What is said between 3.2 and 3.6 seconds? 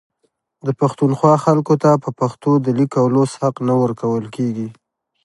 حق